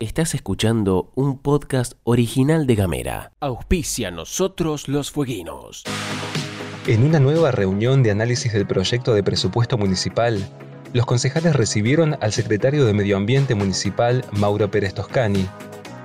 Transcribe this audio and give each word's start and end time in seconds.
Estás 0.00 0.34
escuchando 0.34 1.10
un 1.14 1.38
podcast 1.38 1.94
original 2.04 2.66
de 2.66 2.74
Gamera. 2.74 3.32
Auspicia 3.40 4.10
nosotros 4.10 4.88
los 4.88 5.10
fueguinos. 5.10 5.84
En 6.86 7.04
una 7.04 7.20
nueva 7.20 7.50
reunión 7.50 8.02
de 8.02 8.10
análisis 8.10 8.52
del 8.52 8.66
proyecto 8.66 9.14
de 9.14 9.22
presupuesto 9.22 9.78
municipal, 9.78 10.44
los 10.92 11.06
concejales 11.06 11.54
recibieron 11.54 12.18
al 12.20 12.32
secretario 12.32 12.84
de 12.84 12.92
Medio 12.92 13.16
Ambiente 13.16 13.54
Municipal, 13.54 14.24
Mauro 14.32 14.70
Pérez 14.70 14.92
Toscani. 14.92 15.46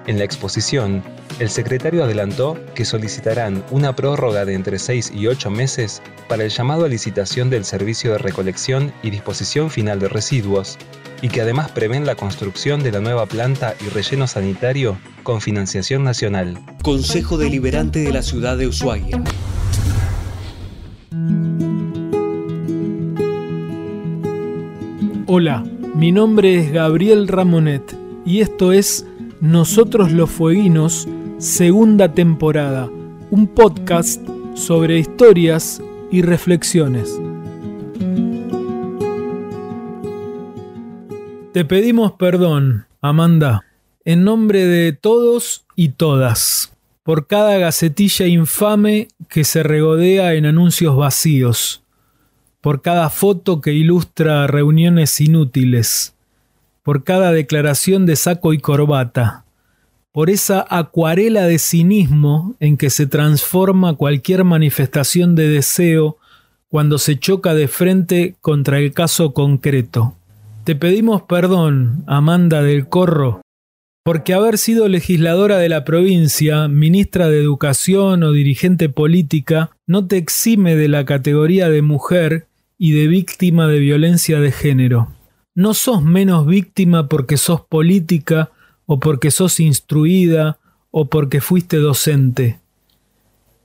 En 0.08 0.18
la 0.18 0.24
exposición, 0.24 1.04
el 1.38 1.50
secretario 1.50 2.06
adelantó 2.06 2.58
que 2.74 2.86
solicitarán 2.86 3.62
una 3.72 3.94
prórroga 3.94 4.46
de 4.46 4.54
entre 4.54 4.80
6 4.80 5.12
y 5.14 5.28
8 5.28 5.52
meses 5.52 6.02
para 6.30 6.46
el 6.46 6.50
llamado 6.50 6.86
a 6.86 6.88
licitación 6.88 7.50
del 7.50 7.66
servicio 7.66 8.14
de 8.14 8.18
recolección 8.18 8.94
y 9.04 9.10
disposición 9.10 9.70
final 9.70 10.00
de 10.00 10.08
residuos, 10.08 10.78
y 11.22 11.28
que 11.28 11.42
además 11.42 11.72
prevén 11.72 12.06
la 12.06 12.16
construcción 12.16 12.84
de 12.84 12.94
la 12.94 13.02
nueva 13.02 13.26
planta 13.26 13.76
y 13.86 13.90
relleno 13.90 14.28
sanitario 14.28 14.98
con 15.24 15.42
financiación 15.42 16.06
nacional. 16.06 16.58
Consejo 16.84 17.38
Deliberante 17.38 18.00
de 18.00 18.14
la 18.14 18.22
Ciudad 18.22 18.58
de 18.58 18.68
Ushuaia. 18.68 19.22
Hola, 25.26 25.66
mi 25.96 26.14
nombre 26.14 26.62
es 26.62 26.72
Gabriel 26.72 27.28
Ramonet 27.28 27.94
y 28.26 28.40
esto 28.40 28.72
es 28.72 29.06
Nosotros 29.42 30.12
los 30.12 30.32
Fueguinos, 30.32 31.08
segunda 31.38 32.12
temporada, 32.12 32.90
un 33.30 33.46
podcast 33.46 34.20
sobre 34.56 34.98
historias 34.98 35.80
y 36.12 36.24
reflexiones. 36.24 37.22
Te 41.54 41.66
pedimos 41.66 42.14
perdón, 42.14 42.88
Amanda, 43.00 43.64
en 44.06 44.24
nombre 44.24 44.66
de 44.66 44.92
todos 44.94 45.66
y 45.76 45.90
todas, 45.90 46.74
por 47.04 47.28
cada 47.28 47.60
gacetilla 47.60 48.26
infame 48.26 49.08
que 49.30 49.44
se 49.44 49.62
regodea 49.62 50.34
en 50.34 50.48
anuncios 50.48 50.96
vacíos, 50.96 51.84
por 52.60 52.82
cada 52.82 53.12
foto 53.12 53.62
que 53.62 53.74
ilustra 53.74 54.48
reuniones 54.48 55.22
inútiles, 55.22 56.17
por 56.88 57.04
cada 57.04 57.34
declaración 57.34 58.06
de 58.06 58.16
saco 58.16 58.54
y 58.54 58.60
corbata, 58.60 59.44
por 60.14 60.30
esa 60.30 60.66
acuarela 60.70 61.42
de 61.42 61.60
cinismo 61.60 62.56
en 62.62 62.78
que 62.78 62.90
se 62.90 63.08
transforma 63.08 63.98
cualquier 63.98 64.46
manifestación 64.46 65.36
de 65.36 65.50
deseo 65.50 66.16
cuando 66.70 66.98
se 66.98 67.20
choca 67.20 67.54
de 67.54 67.68
frente 67.68 68.36
contra 68.40 68.80
el 68.80 68.94
caso 68.94 69.34
concreto. 69.34 70.16
Te 70.64 70.78
pedimos 70.78 71.24
perdón, 71.24 72.06
Amanda 72.08 72.64
del 72.64 72.88
Corro, 72.88 73.42
porque 74.06 74.34
haber 74.34 74.58
sido 74.58 74.88
legisladora 74.88 75.58
de 75.58 75.68
la 75.68 75.84
provincia, 75.84 76.70
ministra 76.70 77.28
de 77.28 77.42
Educación 77.42 78.24
o 78.24 78.32
dirigente 78.32 78.88
política 78.88 79.72
no 79.88 80.08
te 80.08 80.16
exime 80.16 80.78
de 80.78 80.88
la 80.88 81.04
categoría 81.04 81.68
de 81.68 81.82
mujer 81.82 82.48
y 82.78 82.94
de 82.94 83.08
víctima 83.08 83.68
de 83.68 83.80
violencia 83.80 84.40
de 84.40 84.54
género. 84.54 85.17
No 85.58 85.74
sos 85.74 86.04
menos 86.04 86.46
víctima 86.46 87.10
porque 87.10 87.36
sos 87.36 87.62
política 87.62 88.52
o 88.86 89.00
porque 89.00 89.32
sos 89.32 89.60
instruida 89.60 90.60
o 90.92 91.10
porque 91.10 91.42
fuiste 91.42 91.78
docente. 91.78 92.60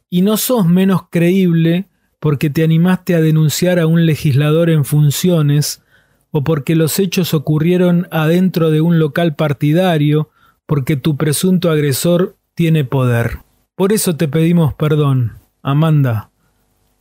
Y 0.08 0.22
no 0.22 0.38
sos 0.38 0.66
menos 0.66 1.02
creíble 1.10 1.90
porque 2.18 2.48
te 2.48 2.64
animaste 2.64 3.14
a 3.14 3.20
denunciar 3.20 3.78
a 3.78 3.86
un 3.86 4.06
legislador 4.06 4.70
en 4.70 4.86
funciones 4.86 5.82
o 6.30 6.42
porque 6.42 6.76
los 6.76 6.98
hechos 6.98 7.34
ocurrieron 7.34 8.08
adentro 8.10 8.70
de 8.70 8.80
un 8.80 8.98
local 8.98 9.36
partidario, 9.36 10.30
porque 10.64 10.96
tu 10.96 11.18
presunto 11.18 11.70
agresor 11.70 12.38
tiene 12.54 12.84
poder. 12.84 13.40
Por 13.74 13.92
eso 13.92 14.16
te 14.16 14.28
pedimos 14.28 14.72
perdón, 14.72 15.32
Amanda, 15.62 16.30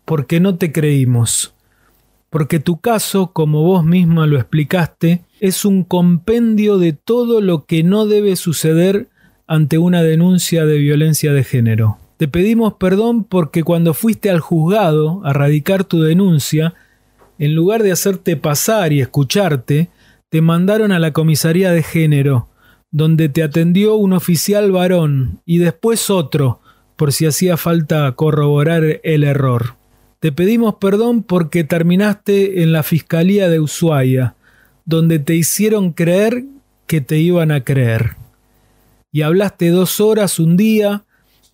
porque 0.03 0.41
no 0.41 0.57
te 0.57 0.73
creímos, 0.73 1.55
porque 2.31 2.61
tu 2.61 2.79
caso, 2.79 3.33
como 3.33 3.61
vos 3.61 3.83
misma 3.83 4.25
lo 4.25 4.37
explicaste, 4.37 5.21
es 5.41 5.65
un 5.65 5.83
compendio 5.83 6.77
de 6.77 6.93
todo 6.93 7.41
lo 7.41 7.65
que 7.65 7.83
no 7.83 8.07
debe 8.07 8.37
suceder 8.37 9.09
ante 9.47 9.77
una 9.77 10.01
denuncia 10.01 10.65
de 10.65 10.77
violencia 10.77 11.33
de 11.33 11.43
género. 11.43 11.97
Te 12.15 12.29
pedimos 12.29 12.75
perdón 12.75 13.25
porque 13.25 13.63
cuando 13.63 13.93
fuiste 13.93 14.29
al 14.29 14.39
juzgado 14.39 15.21
a 15.25 15.33
radicar 15.33 15.83
tu 15.83 16.01
denuncia, 16.01 16.73
en 17.37 17.53
lugar 17.53 17.83
de 17.83 17.91
hacerte 17.91 18.37
pasar 18.37 18.93
y 18.93 19.01
escucharte, 19.01 19.89
te 20.29 20.41
mandaron 20.41 20.93
a 20.93 20.99
la 20.99 21.11
comisaría 21.11 21.71
de 21.71 21.83
género, 21.83 22.47
donde 22.91 23.27
te 23.27 23.43
atendió 23.43 23.95
un 23.95 24.13
oficial 24.13 24.71
varón 24.71 25.41
y 25.45 25.57
después 25.57 26.09
otro, 26.09 26.61
por 26.95 27.11
si 27.11 27.25
hacía 27.25 27.57
falta 27.57 28.09
corroborar 28.13 29.01
el 29.03 29.25
error. 29.25 29.80
Te 30.21 30.31
pedimos 30.31 30.75
perdón 30.75 31.23
porque 31.23 31.63
terminaste 31.63 32.61
en 32.61 32.71
la 32.71 32.83
Fiscalía 32.83 33.49
de 33.49 33.59
Ushuaia, 33.59 34.35
donde 34.85 35.17
te 35.17 35.33
hicieron 35.33 35.93
creer 35.93 36.43
que 36.85 37.01
te 37.01 37.17
iban 37.17 37.51
a 37.51 37.63
creer. 37.63 38.17
Y 39.11 39.23
hablaste 39.23 39.71
dos 39.71 39.99
horas 39.99 40.37
un 40.37 40.57
día, 40.57 41.05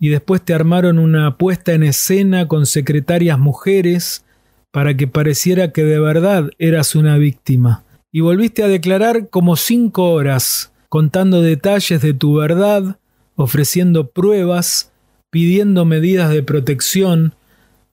y 0.01 0.09
después 0.09 0.41
te 0.43 0.53
armaron 0.53 0.99
una 0.99 1.37
puesta 1.37 1.71
en 1.71 1.83
escena 1.83 2.49
con 2.49 2.65
secretarias 2.65 3.39
mujeres, 3.39 4.25
para 4.71 4.97
que 4.97 5.07
pareciera 5.07 5.71
que 5.71 5.85
de 5.85 5.99
verdad 6.01 6.49
eras 6.59 6.93
una 6.93 7.17
víctima. 7.17 7.85
Y 8.11 8.19
volviste 8.19 8.63
a 8.63 8.67
declarar 8.67 9.29
como 9.29 9.55
cinco 9.55 10.11
horas, 10.11 10.73
contando 10.89 11.41
detalles 11.41 12.01
de 12.01 12.13
tu 12.13 12.33
verdad, 12.33 12.99
ofreciendo 13.37 14.09
pruebas, 14.09 14.91
pidiendo 15.29 15.85
medidas 15.85 16.31
de 16.31 16.43
protección, 16.43 17.33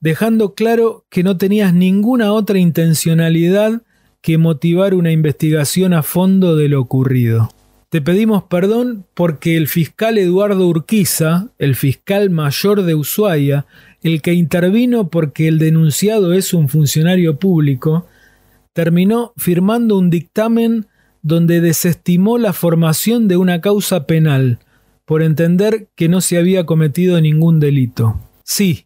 dejando 0.05 0.53
claro 0.53 1.03
que 1.09 1.23
no 1.23 1.35
tenías 1.35 1.73
ninguna 1.73 2.31
otra 2.31 2.59
intencionalidad 2.59 3.81
que 4.21 4.37
motivar 4.37 4.93
una 4.93 5.11
investigación 5.11 5.95
a 5.95 6.03
fondo 6.03 6.55
de 6.55 6.69
lo 6.69 6.79
ocurrido. 6.79 7.49
Te 7.89 8.03
pedimos 8.03 8.43
perdón 8.43 9.07
porque 9.15 9.57
el 9.57 9.67
fiscal 9.67 10.19
Eduardo 10.19 10.67
Urquiza, 10.67 11.47
el 11.57 11.75
fiscal 11.75 12.29
mayor 12.29 12.83
de 12.83 12.93
Ushuaia, 12.93 13.65
el 14.03 14.21
que 14.21 14.35
intervino 14.35 15.09
porque 15.09 15.47
el 15.47 15.57
denunciado 15.57 16.33
es 16.33 16.53
un 16.53 16.69
funcionario 16.69 17.39
público, 17.39 18.05
terminó 18.73 19.33
firmando 19.37 19.97
un 19.97 20.11
dictamen 20.11 20.85
donde 21.23 21.61
desestimó 21.61 22.37
la 22.37 22.53
formación 22.53 23.27
de 23.27 23.37
una 23.37 23.59
causa 23.59 24.05
penal 24.05 24.59
por 25.03 25.23
entender 25.23 25.87
que 25.95 26.09
no 26.09 26.21
se 26.21 26.37
había 26.37 26.67
cometido 26.67 27.19
ningún 27.19 27.59
delito. 27.59 28.19
Sí, 28.43 28.84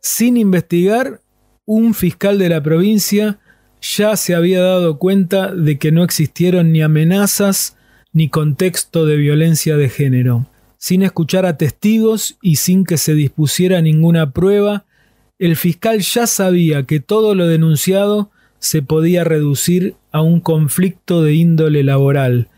sin 0.00 0.36
investigar, 0.36 1.20
un 1.66 1.94
fiscal 1.94 2.38
de 2.38 2.48
la 2.48 2.62
provincia 2.62 3.38
ya 3.80 4.16
se 4.16 4.34
había 4.34 4.60
dado 4.60 4.98
cuenta 4.98 5.54
de 5.54 5.78
que 5.78 5.92
no 5.92 6.04
existieron 6.04 6.72
ni 6.72 6.82
amenazas 6.82 7.76
ni 8.12 8.28
contexto 8.28 9.06
de 9.06 9.16
violencia 9.16 9.76
de 9.76 9.88
género 9.88 10.50
sin 10.80 11.02
escuchar 11.02 11.44
a 11.44 11.58
testigos 11.58 12.38
y 12.40 12.56
sin 12.56 12.86
que 12.86 12.96
se 12.96 13.14
dispusiera 13.14 13.82
ninguna 13.82 14.32
prueba, 14.32 14.86
el 15.38 15.54
fiscal 15.56 16.00
ya 16.00 16.26
sabía 16.26 16.84
que 16.84 17.00
todo 17.00 17.34
lo 17.34 17.46
denunciado 17.46 18.30
se 18.58 18.80
podía 18.80 19.22
reducir 19.22 19.96
a 20.10 20.22
un 20.22 20.40
conflicto 20.40 21.22
de 21.22 21.34
índole 21.34 21.84
laboral 21.84 22.48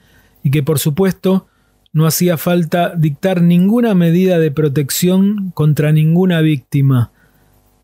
y 0.45 0.53
que 0.53 0.63
por 0.63 0.79
supuesto 0.79 1.49
no 1.93 2.07
hacía 2.07 2.37
falta 2.37 2.95
dictar 2.97 3.43
ninguna 3.43 3.95
medida 3.97 4.39
de 4.39 4.53
protección 4.53 5.51
contra 5.53 5.91
ninguna 5.91 6.41
víctima, 6.43 7.11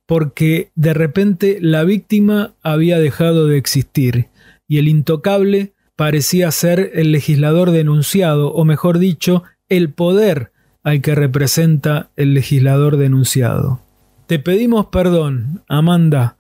porque 0.09 0.71
de 0.75 0.95
repente 0.95 1.59
la 1.61 1.85
víctima 1.85 2.55
había 2.63 2.99
dejado 2.99 3.47
de 3.47 3.59
existir 3.59 4.29
y 4.67 4.79
el 4.79 4.89
intocable 4.89 5.75
parecía 5.97 6.51
ser 6.51 6.93
el 6.95 7.13
legislador 7.13 7.73
denunciado, 7.73 8.51
o 8.55 8.65
mejor 8.65 8.99
dicho, 8.99 9.43
el 9.69 9.93
poder 9.93 10.51
al 10.83 11.03
que 11.03 11.15
representa 11.15 12.09
el 12.17 12.33
legislador 12.33 12.97
denunciado. 12.97 13.83
Te 14.27 14.39
pedimos 14.39 14.87
perdón, 14.87 15.63
Amanda, 15.69 16.39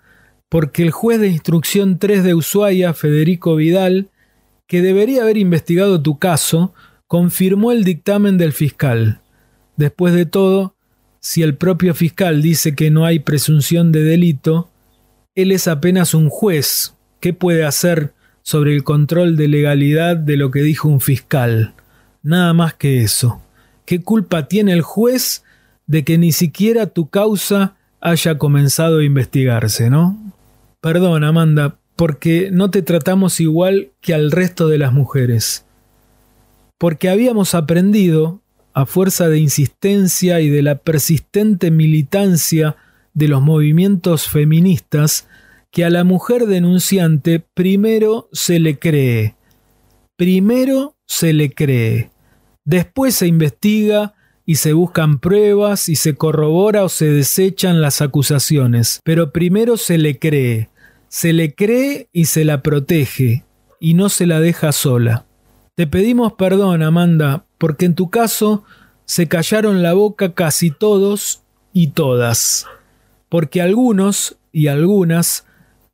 porque 0.48 0.82
el 0.82 0.90
juez 0.90 1.20
de 1.20 1.28
instrucción 1.28 1.98
3 1.98 2.24
de 2.24 2.34
Ushuaia, 2.34 2.94
Federico 2.94 3.54
Vidal, 3.54 4.08
que 4.66 4.80
debería 4.80 5.24
haber 5.24 5.36
investigado 5.36 6.00
tu 6.00 6.18
caso, 6.18 6.72
confirmó 7.06 7.70
el 7.72 7.84
dictamen 7.84 8.38
del 8.38 8.54
fiscal. 8.54 9.20
Después 9.76 10.14
de 10.14 10.24
todo, 10.24 10.74
si 11.20 11.42
el 11.42 11.54
propio 11.54 11.94
fiscal 11.94 12.42
dice 12.42 12.74
que 12.74 12.90
no 12.90 13.04
hay 13.04 13.18
presunción 13.18 13.92
de 13.92 14.02
delito, 14.02 14.68
él 15.34 15.52
es 15.52 15.68
apenas 15.68 16.14
un 16.14 16.28
juez. 16.28 16.94
¿Qué 17.20 17.32
puede 17.32 17.64
hacer 17.64 18.12
sobre 18.42 18.74
el 18.74 18.84
control 18.84 19.36
de 19.36 19.48
legalidad 19.48 20.16
de 20.16 20.36
lo 20.36 20.50
que 20.50 20.62
dijo 20.62 20.88
un 20.88 21.00
fiscal? 21.00 21.74
Nada 22.22 22.52
más 22.54 22.74
que 22.74 23.02
eso. 23.02 23.40
¿Qué 23.84 24.02
culpa 24.02 24.48
tiene 24.48 24.72
el 24.72 24.82
juez 24.82 25.44
de 25.86 26.04
que 26.04 26.18
ni 26.18 26.32
siquiera 26.32 26.86
tu 26.86 27.08
causa 27.08 27.76
haya 28.00 28.38
comenzado 28.38 28.98
a 28.98 29.04
investigarse, 29.04 29.90
no? 29.90 30.28
perdón, 30.80 31.24
Amanda, 31.24 31.76
porque 31.96 32.50
no 32.52 32.70
te 32.70 32.82
tratamos 32.82 33.40
igual 33.40 33.90
que 34.00 34.14
al 34.14 34.30
resto 34.30 34.68
de 34.68 34.78
las 34.78 34.92
mujeres. 34.92 35.64
Porque 36.78 37.08
habíamos 37.08 37.54
aprendido, 37.54 38.40
a 38.78 38.86
fuerza 38.86 39.28
de 39.28 39.40
insistencia 39.40 40.40
y 40.40 40.48
de 40.50 40.62
la 40.62 40.76
persistente 40.76 41.72
militancia 41.72 42.76
de 43.12 43.26
los 43.26 43.42
movimientos 43.42 44.28
feministas, 44.28 45.26
que 45.72 45.84
a 45.84 45.90
la 45.90 46.04
mujer 46.04 46.46
denunciante 46.46 47.40
primero 47.40 48.28
se 48.32 48.60
le 48.60 48.78
cree. 48.78 49.34
Primero 50.16 50.94
se 51.06 51.32
le 51.32 51.50
cree. 51.50 52.10
Después 52.64 53.16
se 53.16 53.26
investiga 53.26 54.14
y 54.46 54.54
se 54.54 54.74
buscan 54.74 55.18
pruebas 55.18 55.88
y 55.88 55.96
se 55.96 56.14
corrobora 56.14 56.84
o 56.84 56.88
se 56.88 57.06
desechan 57.10 57.80
las 57.80 58.00
acusaciones. 58.00 59.00
Pero 59.02 59.32
primero 59.32 59.76
se 59.76 59.98
le 59.98 60.20
cree. 60.20 60.70
Se 61.08 61.32
le 61.32 61.52
cree 61.52 62.10
y 62.12 62.26
se 62.26 62.44
la 62.44 62.62
protege 62.62 63.44
y 63.80 63.94
no 63.94 64.08
se 64.08 64.26
la 64.26 64.38
deja 64.38 64.70
sola. 64.70 65.26
Te 65.74 65.88
pedimos 65.88 66.34
perdón, 66.34 66.84
Amanda, 66.84 67.47
porque 67.58 67.86
en 67.86 67.94
tu 67.94 68.10
caso 68.10 68.64
se 69.04 69.28
callaron 69.28 69.82
la 69.82 69.94
boca 69.94 70.34
casi 70.34 70.70
todos 70.70 71.42
y 71.72 71.88
todas, 71.88 72.66
porque 73.28 73.60
algunos 73.60 74.36
y 74.52 74.68
algunas 74.68 75.44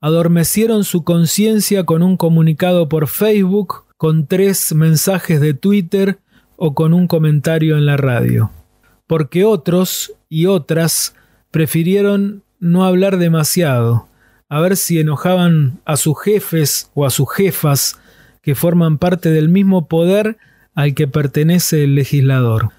adormecieron 0.01 0.85
su 0.85 1.03
conciencia 1.03 1.85
con 1.85 2.03
un 2.03 2.17
comunicado 2.17 2.89
por 2.89 3.09
Facebook, 3.09 3.85
con 3.97 4.27
tres 4.27 4.75
mensajes 4.75 5.41
de 5.41 5.55
Twitter 5.55 6.19
o 6.57 6.75
con 6.75 6.93
un 6.93 7.07
comentario 7.07 7.79
en 7.79 7.87
la 7.87 7.97
radio. 7.97 8.51
Porque 9.07 9.45
otros 9.45 10.13
y 10.29 10.47
otras 10.47 11.15
prefirieron 11.51 12.43
no 12.61 12.85
hablar 12.85 13.17
demasiado, 13.17 14.09
a 14.49 14.61
ver 14.61 14.77
si 14.77 14.99
enojaban 14.99 15.81
a 15.85 15.97
sus 15.97 16.21
jefes 16.23 16.91
o 16.95 17.07
a 17.07 17.11
sus 17.11 17.33
jefas 17.33 17.99
que 18.43 18.55
forman 18.55 18.99
parte 18.99 19.31
del 19.31 19.49
mismo 19.49 19.89
poder 19.89 20.37
al 20.75 20.95
que 20.95 21.09
pertenece 21.09 21.85
el 21.85 21.95
legislador. 21.95 22.71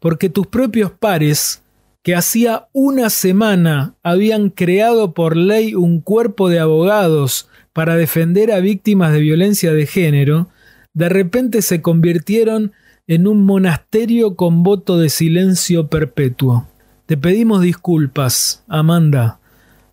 Porque 0.00 0.28
tus 0.28 0.46
propios 0.46 0.90
pares 0.92 1.62
que 2.02 2.14
hacía 2.14 2.68
una 2.72 3.10
semana 3.10 3.94
habían 4.02 4.50
creado 4.50 5.12
por 5.12 5.36
ley 5.36 5.74
un 5.74 6.00
cuerpo 6.00 6.48
de 6.48 6.60
abogados 6.60 7.48
para 7.72 7.96
defender 7.96 8.52
a 8.52 8.60
víctimas 8.60 9.12
de 9.12 9.20
violencia 9.20 9.72
de 9.72 9.86
género, 9.86 10.48
de 10.94 11.08
repente 11.08 11.62
se 11.62 11.82
convirtieron 11.82 12.72
en 13.06 13.26
un 13.26 13.44
monasterio 13.44 14.36
con 14.36 14.62
voto 14.62 14.98
de 14.98 15.08
silencio 15.08 15.88
perpetuo. 15.88 16.68
Te 17.06 17.16
pedimos 17.16 17.60
disculpas, 17.60 18.64
Amanda, 18.68 19.40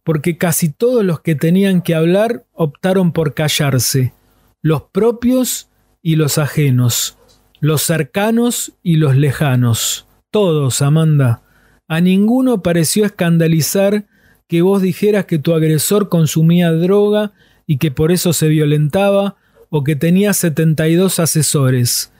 porque 0.03 0.37
casi 0.37 0.69
todos 0.69 1.03
los 1.03 1.19
que 1.21 1.35
tenían 1.35 1.81
que 1.81 1.95
hablar 1.95 2.45
optaron 2.53 3.11
por 3.11 3.33
callarse, 3.33 4.13
los 4.61 4.83
propios 4.83 5.69
y 6.01 6.15
los 6.15 6.37
ajenos, 6.37 7.17
los 7.63 7.81
cercanos 7.81 8.73
y 8.83 8.97
los 8.97 9.15
lejanos, 9.15 10.05
todos, 10.31 10.81
Amanda 10.81 11.43
a 11.87 12.01
ninguno 12.01 12.63
pareció 12.63 13.05
escandalizar 13.05 14.05
que 14.47 14.61
vos 14.61 14.81
dijeras 14.81 15.25
que 15.25 15.39
tu 15.39 15.53
agresor 15.53 16.09
consumía 16.09 16.71
droga 16.71 17.33
y 17.67 17.77
que 17.77 17.91
por 17.91 18.11
eso 18.11 18.33
se 18.33 18.47
violentaba 18.47 19.35
o 19.69 19.83
que 19.83 19.95
tenía 19.95 20.33
72 20.33 21.19
asesores. 21.19 22.11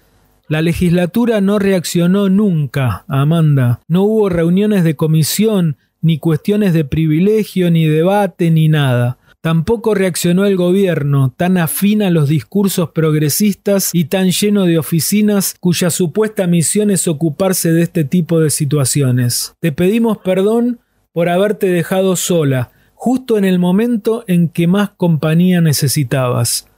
La 0.48 0.62
legislatura 0.62 1.42
no 1.42 1.60
reaccionó 1.60 2.30
nunca, 2.30 3.06
Amanda. 3.07 3.80
No 3.88 4.04
hubo 4.04 4.30
reuniones 4.30 4.84
de 4.84 4.96
comisión, 4.96 5.78
ni 6.01 6.19
cuestiones 6.19 6.74
de 6.74 6.86
privilegio, 6.86 7.72
ni 7.72 7.86
debate, 7.86 8.51
ni 8.51 8.68
nada. 8.68 9.18
Tampoco 9.44 9.94
reaccionó 9.94 10.45
el 10.45 10.56
gobierno, 10.56 11.34
tan 11.36 11.57
afín 11.57 12.01
a 12.01 12.10
los 12.10 12.30
discursos 12.30 12.92
progresistas 12.92 13.90
y 13.92 14.06
tan 14.06 14.31
lleno 14.31 14.63
de 14.63 14.78
oficinas 14.78 15.57
cuya 15.60 15.90
supuesta 15.90 16.48
misión 16.48 16.90
es 16.90 17.10
ocuparse 17.10 17.74
de 17.74 17.81
este 17.81 18.06
tipo 18.06 18.40
de 18.40 18.50
situaciones. 18.50 19.54
Te 19.60 19.74
pedimos 19.74 20.19
perdón 20.19 20.80
por 21.12 21.28
haberte 21.28 21.68
dejado 21.68 22.16
sola, 22.16 22.72
justo 22.94 23.38
en 23.38 23.44
el 23.44 23.60
momento 23.60 24.24
en 24.28 24.48
que 24.48 24.66
más 24.66 24.92
compañía 24.92 25.60
necesitabas, 25.60 26.69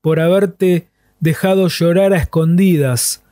por 0.00 0.18
haberte 0.18 0.88
dejado 1.20 1.68
llorar 1.68 2.14
a 2.14 2.16
escondidas, 2.16 3.22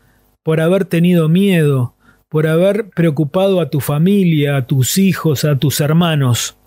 por 0.43 0.61
haber 0.61 0.85
tenido 0.85 1.31
miedo, 1.31 1.95
por 2.29 2.47
haber 2.47 2.91
preocupado 2.91 3.63
a 3.63 3.71
tu 3.71 3.81
familia, 3.81 4.59
a 4.59 4.67
tus 4.67 4.99
hijos, 4.99 5.47
a 5.47 5.57
tus 5.57 5.81
hermanos. 5.81 6.59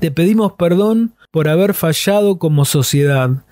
Te 0.00 0.10
pedimos 0.10 0.54
perdón 0.54 1.12
por 1.30 1.48
haber 1.48 1.74
fallado 1.74 2.38
como 2.38 2.64
sociedad, 2.64 3.44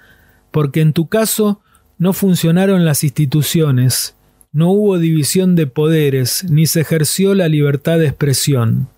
porque 0.50 0.80
en 0.80 0.92
tu 0.92 1.08
caso 1.08 1.60
no 1.98 2.12
funcionaron 2.12 2.84
las 2.84 3.04
instituciones, 3.04 4.16
no 4.52 4.70
hubo 4.70 4.98
división 4.98 5.56
de 5.56 5.66
poderes, 5.66 6.44
ni 6.48 6.66
se 6.66 6.80
ejerció 6.80 7.34
la 7.34 7.48
libertad 7.48 7.98
de 7.98 8.06
expresión. 8.06 8.88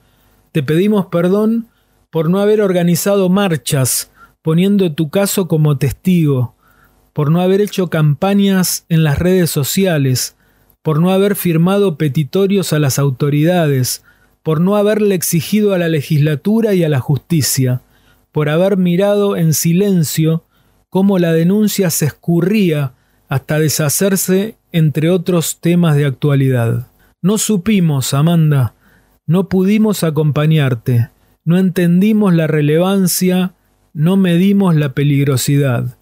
Te 0.53 0.63
pedimos 0.63 1.07
perdón 1.07 1.69
por 2.11 2.31
no 2.31 2.41
haber 2.41 2.61
organizado 2.61 3.29
marchas, 3.29 4.11
poniendo 4.43 4.93
tu 4.93 5.11
caso 5.11 5.49
como 5.49 5.79
testigo, 5.79 6.55
por 7.13 7.31
no 7.31 7.41
haber 7.41 7.61
hecho 7.61 7.91
campañas 7.91 8.85
en 8.89 9.05
las 9.05 9.19
redes 9.19 9.51
sociales, 9.51 10.37
por 10.83 11.01
no 11.01 11.11
haber 11.11 11.37
firmado 11.37 11.99
petitorios 11.99 12.73
a 12.73 12.79
las 12.79 12.99
autoridades, 12.99 14.03
por 14.43 14.61
no 14.61 14.77
haberle 14.77 15.15
exigido 15.15 15.75
a 15.75 15.79
la 15.79 15.89
legislatura 15.89 16.73
y 16.75 16.85
a 16.85 16.89
la 16.89 17.01
justicia, 17.01 17.83
por 18.33 18.49
haber 18.49 18.77
mirado 18.77 19.37
en 19.37 19.55
silencio 19.55 20.45
cómo 20.89 21.19
la 21.19 21.33
denuncia 21.33 21.91
se 21.91 22.07
escurría 22.07 22.95
hasta 23.29 23.59
deshacerse 23.59 24.57
entre 24.73 25.11
otros 25.11 25.61
temas 25.61 25.97
de 25.97 26.07
actualidad. 26.07 26.89
No 27.23 27.39
supimos, 27.39 28.15
Amanda, 28.15 28.75
no 29.27 29.49
pudimos 29.49 30.03
acompañarte, 30.03 31.11
no 31.45 31.59
entendimos 31.59 32.35
la 32.35 32.47
relevancia, 32.47 33.55
no 33.93 34.17
medimos 34.17 34.75
la 34.75 34.95
peligrosidad. 34.95 35.97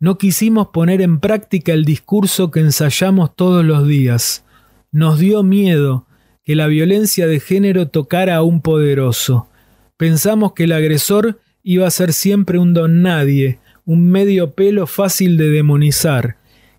No 0.00 0.18
quisimos 0.18 0.68
poner 0.68 1.00
en 1.00 1.20
práctica 1.20 1.72
el 1.72 1.84
discurso 1.84 2.50
que 2.50 2.60
ensayamos 2.60 3.34
todos 3.36 3.64
los 3.64 3.86
días. 3.86 4.44
Nos 4.90 5.18
dio 5.18 5.42
miedo 5.42 6.06
que 6.44 6.56
la 6.56 6.66
violencia 6.66 7.26
de 7.26 7.40
género 7.40 7.88
tocara 7.88 8.36
a 8.36 8.42
un 8.42 8.60
poderoso. 8.60 9.48
Pensamos 10.04 10.52
que 10.52 10.64
el 10.64 10.72
agresor 10.72 11.40
iba 11.62 11.86
a 11.86 11.90
ser 11.90 12.12
siempre 12.12 12.58
un 12.58 12.74
don 12.74 13.00
nadie, 13.00 13.58
un 13.86 14.10
medio 14.10 14.52
pelo 14.52 14.86
fácil 14.86 15.38
de 15.38 15.48
demonizar, 15.48 16.36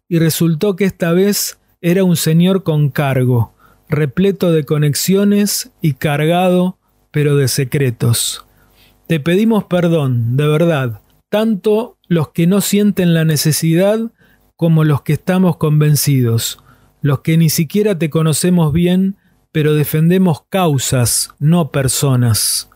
y 0.08 0.20
resultó 0.20 0.76
que 0.76 0.86
esta 0.86 1.12
vez 1.12 1.58
era 1.82 2.04
un 2.04 2.18
señor 2.18 2.62
con 2.62 2.92
cargo, 2.92 3.56
repleto 3.90 4.52
de 4.52 4.64
conexiones 4.64 5.72
y 5.82 5.94
cargado, 5.94 6.78
pero 7.10 7.36
de 7.36 7.48
secretos. 7.48 8.46
Te 9.08 9.20
pedimos 9.20 9.64
perdón, 9.64 10.38
de 10.38 10.48
verdad, 10.48 11.02
tanto 11.32 11.98
los 12.08 12.30
que 12.30 12.46
no 12.46 12.62
sienten 12.62 13.16
la 13.16 13.26
necesidad 13.26 14.12
como 14.56 14.84
los 14.84 15.02
que 15.02 15.14
estamos 15.14 15.58
convencidos, 15.58 16.60
los 17.02 17.22
que 17.22 17.38
ni 17.38 17.50
siquiera 17.50 17.98
te 17.98 18.12
conocemos 18.12 18.72
bien, 18.72 19.16
pero 19.52 19.74
defendemos 19.74 20.44
causas, 20.48 21.34
no 21.40 21.72
personas 21.72 22.70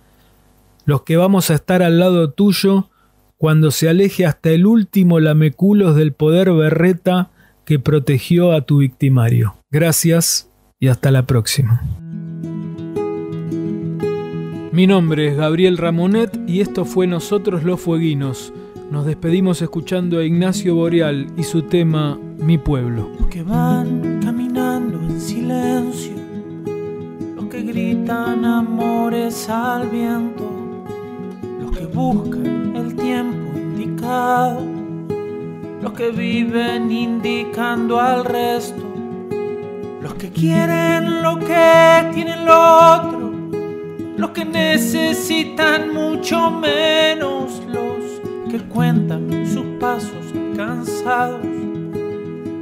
los 0.89 1.03
que 1.03 1.17
vamos 1.17 1.51
a 1.51 1.53
estar 1.53 1.83
al 1.83 1.99
lado 1.99 2.31
tuyo 2.31 2.89
cuando 3.37 3.69
se 3.69 3.87
aleje 3.89 4.25
hasta 4.25 4.49
el 4.49 4.65
último 4.65 5.19
lameculos 5.19 5.95
del 5.95 6.13
poder 6.13 6.51
berreta 6.51 7.29
que 7.63 7.77
protegió 7.77 8.53
a 8.53 8.61
tu 8.61 8.79
victimario. 8.79 9.55
Gracias 9.69 10.49
y 10.79 10.87
hasta 10.87 11.11
la 11.11 11.27
próxima. 11.27 11.83
Mi 14.71 14.87
nombre 14.87 15.27
es 15.27 15.37
Gabriel 15.37 15.77
Ramonet 15.77 16.35
y 16.47 16.61
esto 16.61 16.85
fue 16.85 17.05
Nosotros 17.05 17.63
los 17.63 17.79
Fueguinos. 17.79 18.51
Nos 18.89 19.05
despedimos 19.05 19.61
escuchando 19.61 20.17
a 20.17 20.25
Ignacio 20.25 20.73
Boreal 20.73 21.27
y 21.37 21.43
su 21.43 21.61
tema 21.61 22.17
Mi 22.39 22.57
pueblo. 22.57 23.11
Los 23.19 23.27
que 23.27 23.43
van 23.43 24.21
caminando 24.23 24.99
en 24.99 25.21
silencio, 25.21 26.15
los 27.35 27.45
que 27.45 27.61
gritan 27.61 28.43
amores 28.43 29.47
al 29.49 29.87
viento 29.89 30.58
buscan 31.99 32.77
el 32.77 32.95
tiempo 32.95 33.57
indicado, 33.57 34.61
los 35.81 35.91
que 35.91 36.11
viven 36.11 36.89
indicando 36.89 37.99
al 37.99 38.23
resto, 38.23 38.85
los 40.01 40.13
que 40.13 40.29
quieren 40.29 41.21
lo 41.21 41.37
que 41.39 42.09
tienen 42.13 42.45
lo 42.45 42.57
otro, 42.95 43.31
los 44.15 44.29
que 44.29 44.45
necesitan 44.45 45.93
mucho 45.93 46.49
menos, 46.49 47.61
los 47.67 48.49
que 48.49 48.59
cuentan 48.69 49.45
sus 49.45 49.65
pasos 49.77 50.25
cansados. 50.55 51.45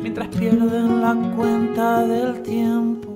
Mientras 0.01 0.29
pierden 0.29 0.99
la 0.99 1.13
cuenta 1.35 2.03
del 2.07 2.41
tiempo. 2.41 3.07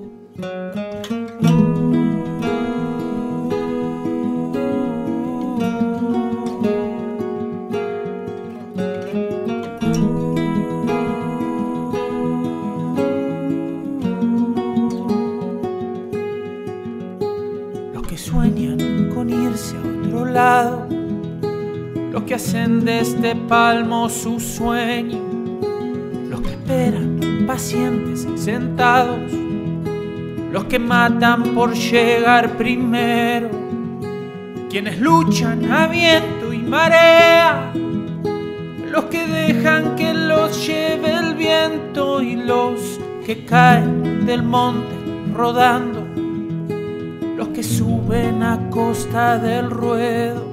con 19.13 19.29
irse 19.29 19.75
a 19.77 19.79
otro 19.79 20.25
lado, 20.25 20.87
los 22.11 22.23
que 22.23 22.35
hacen 22.35 22.83
de 22.85 22.99
este 22.99 23.35
palmo 23.35 24.09
su 24.09 24.39
sueño, 24.39 25.19
los 26.29 26.41
que 26.41 26.51
esperan 26.51 27.45
pacientes 27.47 28.27
sentados, 28.35 29.31
los 30.51 30.65
que 30.65 30.79
matan 30.79 31.43
por 31.55 31.73
llegar 31.73 32.57
primero, 32.57 33.49
quienes 34.69 34.99
luchan 34.99 35.71
a 35.71 35.87
viento 35.87 36.53
y 36.53 36.59
marea, 36.59 37.71
los 38.91 39.05
que 39.05 39.25
dejan 39.25 39.95
que 39.95 40.13
los 40.13 40.67
lleve 40.67 41.13
el 41.13 41.35
viento 41.35 42.21
y 42.21 42.35
los 42.35 42.99
que 43.25 43.45
caen 43.45 44.25
del 44.25 44.43
monte 44.43 44.95
rodando 45.33 46.00
los 47.41 47.49
que 47.49 47.63
suben 47.63 48.43
a 48.43 48.69
costa 48.69 49.39
del 49.39 49.71
ruedo. 49.71 50.43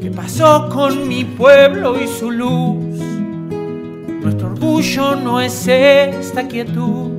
¿Qué 0.00 0.12
pasó 0.14 0.68
con 0.68 1.08
mi 1.08 1.24
pueblo 1.24 2.00
y 2.00 2.06
su 2.06 2.30
luz? 2.30 3.00
Nuestro 4.22 4.52
orgullo 4.52 5.16
no 5.16 5.40
es 5.40 5.66
esta 5.66 6.46
quietud, 6.46 7.10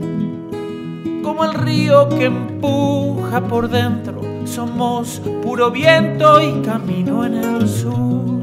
como 1.21 1.43
el 1.43 1.53
río 1.55 2.07
que 2.07 2.25
empuja 2.25 3.41
por 3.41 3.67
dentro. 3.67 4.21
Somos 4.45 5.21
puro 5.41 5.69
viento 5.69 6.41
y 6.41 6.61
camino 6.61 7.25
en 7.25 7.33
el 7.33 7.67
sur. 7.67 8.42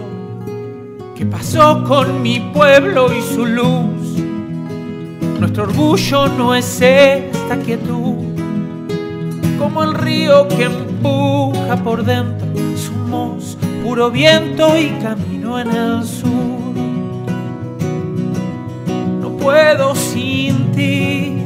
¿Qué 1.21 1.27
pasó 1.27 1.83
con 1.83 2.23
mi 2.23 2.39
pueblo 2.39 3.13
y 3.13 3.21
su 3.21 3.45
luz? 3.45 4.17
Nuestro 5.39 5.65
orgullo 5.65 6.27
no 6.29 6.55
es 6.55 6.81
esta 6.81 7.57
quietud, 7.57 8.15
como 9.59 9.83
el 9.83 9.93
río 9.93 10.47
que 10.47 10.63
empuja 10.63 11.75
por 11.83 12.03
dentro. 12.03 12.47
Somos 12.75 13.55
puro 13.83 14.09
viento 14.09 14.75
y 14.75 14.89
camino 14.99 15.59
en 15.59 15.69
el 15.69 16.03
sur. 16.03 16.73
No 19.21 19.29
puedo 19.37 19.93
sin 19.93 20.71
ti, 20.71 21.43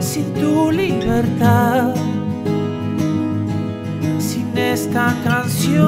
sin 0.00 0.34
tu 0.34 0.72
libertad 0.72 1.94
sin 4.18 4.56
esta 4.58 5.14
canción, 5.22 5.84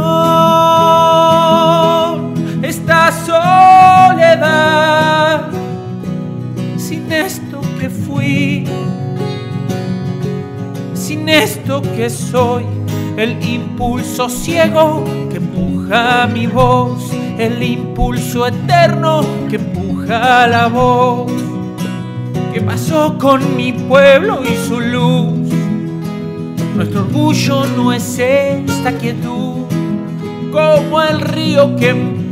esta 2.86 3.10
soledad, 4.30 5.50
sin 6.76 7.10
esto 7.10 7.60
que 7.80 7.90
fui, 7.90 8.64
sin 10.94 11.28
esto 11.28 11.82
que 11.82 12.08
soy, 12.08 12.64
el 13.16 13.44
impulso 13.44 14.28
ciego 14.28 15.02
que 15.30 15.38
empuja 15.38 16.28
mi 16.32 16.46
voz, 16.46 17.10
el 17.38 17.60
impulso 17.60 18.46
eterno 18.46 19.22
que 19.50 19.56
empuja 19.56 20.46
la 20.46 20.68
voz. 20.68 21.32
¿Qué 22.52 22.60
pasó 22.60 23.18
con 23.18 23.56
mi 23.56 23.72
pueblo 23.72 24.42
y 24.44 24.54
su 24.68 24.80
luz? 24.80 25.50
Nuestro 26.76 27.00
orgullo 27.00 27.66
no 27.76 27.92
es 27.92 28.16
esta 28.20 28.92
quietud, 28.92 29.64
como 30.52 31.02
el 31.02 31.20
río 31.20 31.74
que 31.74 32.25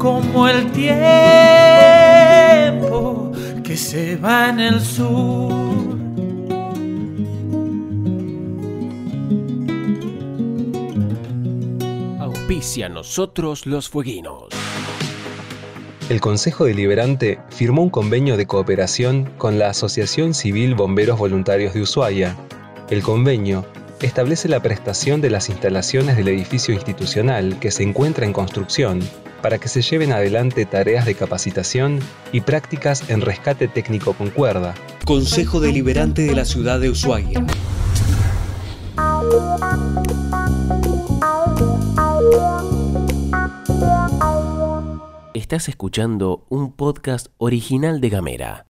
como 0.00 0.48
el 0.48 0.72
tiempo 0.72 0.90
que 3.62 3.76
se 3.76 4.16
va 4.16 4.48
en 4.48 4.60
el 4.60 4.80
sur. 4.80 5.52
Auspicia 12.18 12.86
a 12.86 12.88
nosotros 12.88 13.66
los 13.66 13.90
fueguinos. 13.90 14.44
El 16.08 16.22
Consejo 16.22 16.64
Deliberante 16.64 17.38
firmó 17.50 17.82
un 17.82 17.90
convenio 17.90 18.38
de 18.38 18.46
cooperación 18.46 19.30
con 19.36 19.58
la 19.58 19.68
Asociación 19.68 20.32
Civil 20.32 20.74
Bomberos 20.74 21.18
Voluntarios 21.18 21.74
de 21.74 21.82
Ushuaia. 21.82 22.38
El 22.88 23.02
convenio 23.02 23.66
establece 24.00 24.48
la 24.48 24.60
prestación 24.60 25.20
de 25.20 25.30
las 25.30 25.48
instalaciones 25.48 26.16
del 26.16 26.28
edificio 26.28 26.74
institucional 26.74 27.58
que 27.58 27.70
se 27.70 27.82
encuentra 27.82 28.24
en 28.24 28.32
construcción 28.32 29.00
para 29.42 29.58
que 29.58 29.68
se 29.68 29.82
lleven 29.82 30.12
adelante 30.12 30.66
tareas 30.66 31.06
de 31.06 31.14
capacitación 31.14 32.00
y 32.32 32.40
prácticas 32.42 33.08
en 33.08 33.20
rescate 33.20 33.68
técnico 33.68 34.12
con 34.14 34.30
cuerda. 34.30 34.74
Consejo 35.04 35.60
Deliberante 35.60 36.22
de 36.22 36.34
la 36.34 36.44
Ciudad 36.44 36.80
de 36.80 36.90
Ushuaia. 36.90 37.44
Estás 45.34 45.68
escuchando 45.68 46.44
un 46.48 46.72
podcast 46.72 47.28
original 47.38 48.00
de 48.00 48.08
Gamera. 48.10 48.66